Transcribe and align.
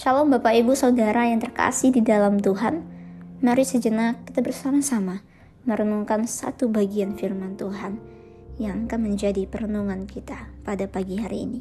Shalom 0.00 0.32
Bapak 0.32 0.56
Ibu 0.56 0.72
Saudara 0.72 1.28
yang 1.28 1.44
terkasih 1.44 1.92
di 1.92 2.00
dalam 2.00 2.40
Tuhan. 2.40 2.88
Mari 3.44 3.68
sejenak 3.68 4.24
kita 4.24 4.40
bersama-sama 4.40 5.20
merenungkan 5.68 6.24
satu 6.24 6.72
bagian 6.72 7.20
firman 7.20 7.60
Tuhan 7.60 8.00
yang 8.56 8.88
akan 8.88 8.96
menjadi 8.96 9.44
perenungan 9.44 10.08
kita 10.08 10.48
pada 10.64 10.88
pagi 10.88 11.20
hari 11.20 11.44
ini. 11.44 11.60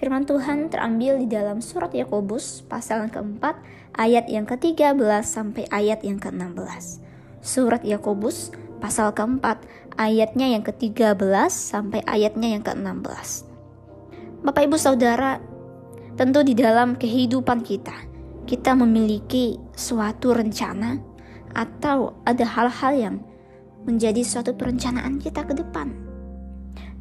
Firman 0.00 0.24
Tuhan 0.24 0.72
terambil 0.72 1.20
di 1.20 1.28
dalam 1.28 1.60
surat 1.60 1.92
Yakobus 1.92 2.64
pasal 2.64 3.04
yang 3.04 3.12
keempat 3.12 3.60
ayat 4.00 4.24
yang 4.32 4.48
ke-13 4.48 4.96
sampai 5.20 5.68
ayat 5.68 6.00
yang 6.00 6.16
ke-16. 6.16 7.04
Surat 7.44 7.84
Yakobus 7.84 8.48
pasal 8.80 9.12
keempat 9.12 9.60
ayatnya 10.00 10.56
yang 10.56 10.64
ke-13 10.64 11.20
sampai 11.52 12.00
ayatnya 12.08 12.56
yang 12.56 12.64
ke-16. 12.64 13.44
Bapak 14.40 14.72
Ibu 14.72 14.80
Saudara, 14.80 15.49
Tentu 16.20 16.44
di 16.44 16.52
dalam 16.52 17.00
kehidupan 17.00 17.64
kita, 17.64 17.96
kita 18.44 18.76
memiliki 18.76 19.56
suatu 19.72 20.36
rencana 20.36 21.00
atau 21.56 22.12
ada 22.28 22.44
hal-hal 22.44 22.92
yang 22.92 23.16
menjadi 23.88 24.20
suatu 24.20 24.52
perencanaan 24.52 25.16
kita 25.16 25.48
ke 25.48 25.56
depan. 25.56 25.96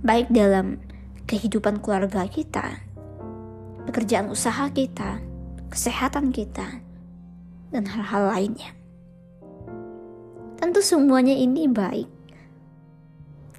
Baik 0.07 0.31
dalam 0.31 0.79
kehidupan 1.27 1.83
keluarga 1.83 2.23
kita, 2.31 2.79
pekerjaan 3.91 4.31
usaha 4.31 4.71
kita, 4.71 5.19
kesehatan 5.67 6.31
kita, 6.31 6.79
dan 7.75 7.83
hal-hal 7.91 8.31
lainnya. 8.31 8.71
Tentu 10.55 10.79
semuanya 10.79 11.35
ini 11.35 11.67
baik. 11.67 12.07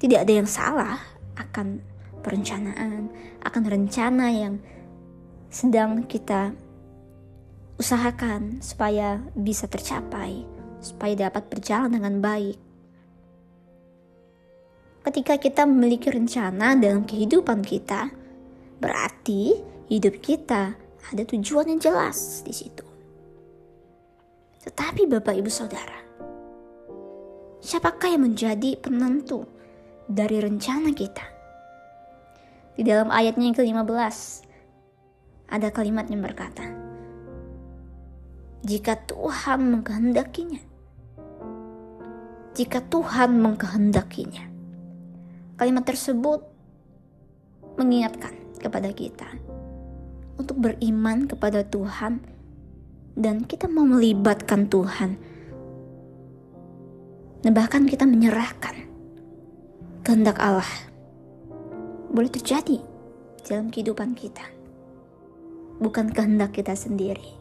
Tidak 0.01 0.25
ada 0.25 0.33
yang 0.41 0.49
salah 0.49 0.97
akan 1.37 1.85
perencanaan, 2.25 3.13
akan 3.45 3.63
rencana 3.69 4.33
yang 4.33 4.57
sedang 5.51 6.07
kita 6.07 6.55
usahakan 7.75 8.63
supaya 8.63 9.19
bisa 9.35 9.67
tercapai, 9.67 10.47
supaya 10.79 11.27
dapat 11.27 11.51
berjalan 11.51 11.91
dengan 11.91 12.23
baik. 12.23 12.55
Ketika 15.03 15.35
kita 15.35 15.67
memiliki 15.67 16.07
rencana 16.07 16.79
dalam 16.79 17.03
kehidupan 17.03 17.67
kita, 17.67 18.07
berarti 18.79 19.59
hidup 19.91 20.23
kita 20.23 20.71
ada 21.11 21.23
tujuan 21.27 21.67
yang 21.67 21.83
jelas 21.83 22.47
di 22.47 22.55
situ. 22.55 22.87
Tetapi 24.63 25.03
Bapak 25.09 25.35
Ibu 25.35 25.51
Saudara, 25.51 25.99
siapakah 27.59 28.07
yang 28.07 28.23
menjadi 28.23 28.79
penentu 28.79 29.43
dari 30.07 30.39
rencana 30.39 30.95
kita? 30.95 31.25
Di 32.77 32.87
dalam 32.87 33.11
ayatnya 33.11 33.51
yang 33.51 33.57
ke-15, 33.57 34.47
ada 35.51 35.67
kalimat 35.69 36.07
yang 36.07 36.23
berkata, 36.23 36.63
"Jika 38.63 38.95
Tuhan 39.03 39.59
mengkehendakinya, 39.67 40.63
jika 42.55 42.79
Tuhan 42.87 43.35
mengkehendakinya." 43.43 44.47
Kalimat 45.59 45.85
tersebut 45.85 46.41
mengingatkan 47.77 48.33
kepada 48.57 48.89
kita 48.95 49.29
untuk 50.41 50.57
beriman 50.57 51.29
kepada 51.29 51.61
Tuhan 51.61 52.23
dan 53.13 53.45
kita 53.45 53.69
mau 53.69 53.85
melibatkan 53.85 54.65
Tuhan. 54.71 55.11
Dan 57.41 57.57
bahkan 57.57 57.89
kita 57.89 58.05
menyerahkan 58.05 58.85
kehendak 60.05 60.37
Allah 60.37 60.69
boleh 62.13 62.29
terjadi 62.29 62.77
dalam 63.45 63.73
kehidupan 63.73 64.13
kita 64.13 64.60
bukan 65.81 66.13
kehendak 66.13 66.53
kita 66.53 66.77
sendiri. 66.77 67.33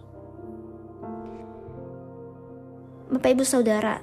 Bapak 3.12 3.36
Ibu 3.36 3.44
Saudara, 3.44 4.00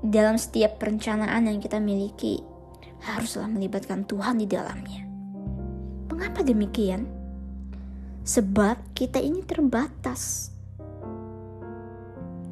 dalam 0.00 0.40
setiap 0.40 0.80
perencanaan 0.80 1.44
yang 1.44 1.60
kita 1.60 1.76
miliki, 1.76 2.40
haruslah 3.04 3.50
melibatkan 3.52 4.08
Tuhan 4.08 4.40
di 4.40 4.48
dalamnya. 4.48 5.04
Mengapa 6.08 6.40
demikian? 6.40 7.04
Sebab 8.24 8.96
kita 8.96 9.20
ini 9.20 9.44
terbatas. 9.44 10.50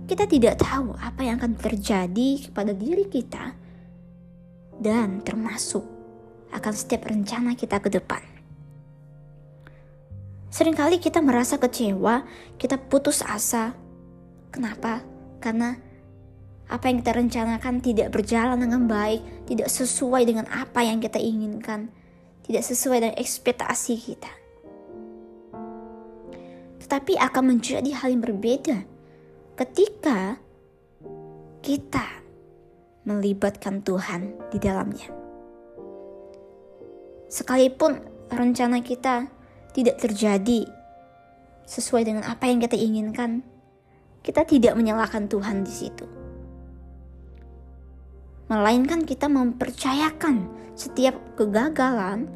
Kita 0.05 0.29
tidak 0.29 0.61
tahu 0.61 0.93
apa 1.01 1.25
yang 1.25 1.41
akan 1.41 1.57
terjadi 1.57 2.51
kepada 2.51 2.77
diri 2.77 3.09
kita 3.09 3.57
dan 4.77 5.25
termasuk 5.25 5.83
akan 6.53 6.75
setiap 6.77 7.09
rencana 7.09 7.57
kita 7.57 7.81
ke 7.81 7.89
depan. 7.89 8.34
Seringkali 10.55 11.03
kita 11.03 11.19
merasa 11.19 11.59
kecewa, 11.59 12.23
kita 12.63 12.79
putus 12.79 13.27
asa. 13.27 13.75
Kenapa? 14.55 15.03
Karena 15.43 15.75
apa 16.71 16.87
yang 16.87 17.03
kita 17.03 17.11
rencanakan 17.11 17.83
tidak 17.83 18.15
berjalan 18.15 18.63
dengan 18.63 18.87
baik, 18.87 19.51
tidak 19.51 19.67
sesuai 19.67 20.23
dengan 20.23 20.47
apa 20.47 20.87
yang 20.87 21.03
kita 21.03 21.19
inginkan, 21.19 21.91
tidak 22.47 22.63
sesuai 22.71 23.03
dengan 23.03 23.17
ekspektasi 23.19 23.95
kita. 23.99 24.31
Tetapi 26.87 27.19
akan 27.19 27.59
menjadi 27.59 27.91
hal 27.91 28.15
yang 28.15 28.23
berbeda 28.23 28.87
ketika 29.59 30.39
kita 31.67 32.07
melibatkan 33.03 33.83
Tuhan 33.83 34.39
di 34.55 34.63
dalamnya. 34.63 35.11
Sekalipun 37.27 37.99
rencana 38.31 38.79
kita 38.87 39.43
tidak 39.75 39.99
terjadi 39.99 40.71
sesuai 41.67 42.07
dengan 42.07 42.25
apa 42.31 42.47
yang 42.47 42.63
kita 42.63 42.79
inginkan, 42.79 43.43
kita 44.23 44.47
tidak 44.47 44.79
menyalahkan 44.79 45.27
Tuhan 45.27 45.67
di 45.67 45.75
situ. 45.75 46.07
Melainkan 48.47 49.03
kita 49.03 49.27
mempercayakan 49.27 50.49
setiap 50.79 51.19
kegagalan 51.35 52.31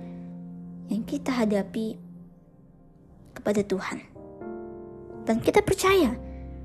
yang 0.90 1.04
kita 1.06 1.30
hadapi 1.30 2.00
kepada 3.38 3.62
Tuhan. 3.62 4.02
Dan 5.28 5.38
kita 5.44 5.60
percaya 5.60 6.16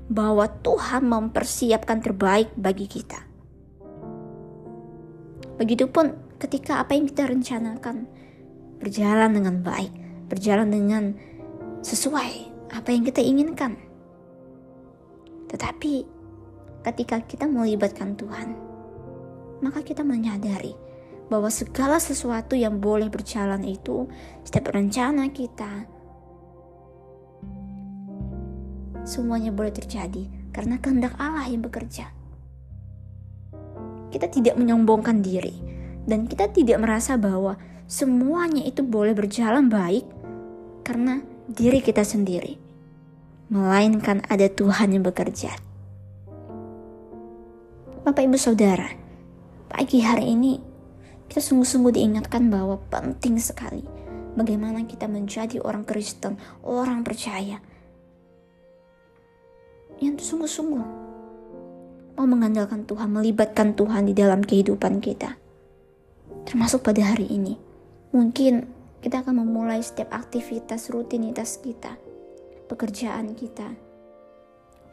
bahwa 0.08 0.48
Tuhan 0.48 1.04
mempersiapkan 1.06 2.00
terbaik 2.00 2.50
bagi 2.56 2.88
kita. 2.88 3.20
Begitupun 5.60 6.36
ketika 6.40 6.82
apa 6.82 6.96
yang 6.96 7.06
kita 7.06 7.28
rencanakan 7.28 8.08
berjalan 8.80 9.30
dengan 9.36 9.60
baik, 9.60 10.03
berjalan 10.28 10.68
dengan 10.70 11.14
sesuai 11.84 12.32
apa 12.72 12.88
yang 12.90 13.04
kita 13.04 13.20
inginkan. 13.20 13.76
Tetapi 15.52 15.94
ketika 16.82 17.22
kita 17.22 17.46
melibatkan 17.46 18.18
Tuhan, 18.18 18.56
maka 19.62 19.80
kita 19.80 20.02
menyadari 20.02 20.74
bahwa 21.32 21.48
segala 21.48 21.96
sesuatu 21.96 22.52
yang 22.52 22.80
boleh 22.80 23.08
berjalan 23.08 23.64
itu, 23.64 24.08
setiap 24.44 24.76
rencana 24.76 25.32
kita, 25.32 25.88
semuanya 29.04 29.52
boleh 29.52 29.72
terjadi 29.72 30.28
karena 30.52 30.76
kehendak 30.80 31.16
Allah 31.16 31.48
yang 31.48 31.64
bekerja. 31.64 32.12
Kita 34.12 34.30
tidak 34.30 34.54
menyombongkan 34.60 35.24
diri 35.24 35.58
dan 36.04 36.28
kita 36.28 36.52
tidak 36.52 36.78
merasa 36.80 37.16
bahwa 37.16 37.56
semuanya 37.88 38.62
itu 38.62 38.84
boleh 38.84 39.16
berjalan 39.16 39.66
baik 39.66 40.04
karena 40.84 41.24
diri 41.48 41.80
kita 41.80 42.04
sendiri, 42.04 42.60
melainkan 43.48 44.20
ada 44.28 44.46
Tuhan 44.52 44.92
yang 44.92 45.02
bekerja. 45.02 45.56
Bapak, 48.04 48.20
ibu, 48.20 48.36
saudara, 48.36 48.92
pagi 49.72 50.04
hari 50.04 50.36
ini 50.36 50.60
kita 51.32 51.40
sungguh-sungguh 51.40 51.96
diingatkan 51.96 52.52
bahwa 52.52 52.76
penting 52.92 53.40
sekali 53.40 53.80
bagaimana 54.36 54.84
kita 54.84 55.08
menjadi 55.08 55.56
orang 55.64 55.88
Kristen, 55.88 56.36
orang 56.60 57.00
percaya 57.00 57.64
yang 60.04 60.20
sungguh-sungguh 60.20 60.84
mau 62.14 62.26
mengandalkan 62.28 62.84
Tuhan, 62.84 63.08
melibatkan 63.08 63.72
Tuhan 63.74 64.06
di 64.06 64.14
dalam 64.14 64.44
kehidupan 64.44 65.00
kita, 65.00 65.40
termasuk 66.46 66.84
pada 66.84 67.14
hari 67.14 67.26
ini. 67.26 67.58
Mungkin 68.14 68.73
kita 69.04 69.20
akan 69.20 69.44
memulai 69.44 69.84
setiap 69.84 70.16
aktivitas 70.16 70.88
rutinitas 70.88 71.60
kita, 71.60 72.00
pekerjaan 72.72 73.36
kita. 73.36 73.76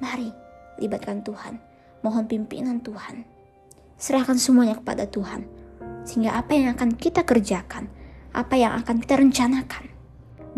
Mari 0.03 0.27
libatkan 0.83 1.23
Tuhan, 1.23 1.55
mohon 2.03 2.27
pimpinan 2.27 2.83
Tuhan. 2.83 3.23
Serahkan 3.95 4.35
semuanya 4.35 4.75
kepada 4.75 5.07
Tuhan, 5.07 5.47
sehingga 6.03 6.35
apa 6.35 6.51
yang 6.51 6.75
akan 6.75 6.99
kita 6.99 7.23
kerjakan, 7.23 7.87
apa 8.35 8.59
yang 8.59 8.75
akan 8.83 8.99
kita 8.99 9.15
rencanakan, 9.15 9.87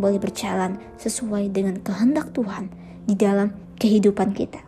boleh 0.02 0.18
berjalan 0.18 0.82
sesuai 0.98 1.54
dengan 1.54 1.78
kehendak 1.78 2.34
Tuhan 2.34 2.74
di 3.06 3.14
dalam 3.14 3.54
kehidupan 3.78 4.34
kita. 4.34 4.66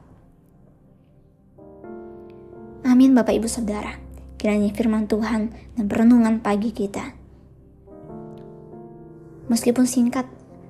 Amin 2.85 3.17
Bapak 3.17 3.33
Ibu 3.33 3.49
Saudara. 3.49 3.97
Kiranya 4.37 4.69
firman 4.77 5.09
Tuhan 5.09 5.49
dan 5.73 5.89
perenungan 5.89 6.37
pagi 6.37 6.69
kita 6.69 7.24
meskipun 9.47 9.85
singkat 9.87 10.25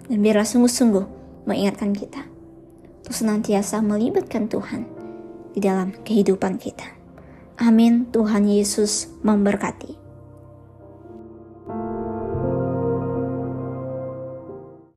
dan 0.08 0.20
biarlah 0.22 0.46
sungguh-sungguh 0.46 1.06
mengingatkan 1.50 1.94
kita 1.94 2.26
untuk 3.06 3.14
senantiasa 3.14 3.82
melibatkan 3.82 4.50
Tuhan 4.50 4.86
di 5.54 5.60
dalam 5.64 5.94
kehidupan 6.04 6.60
kita. 6.60 6.86
Amin. 7.56 8.12
Tuhan 8.12 8.44
Yesus 8.52 9.08
memberkati. 9.24 10.05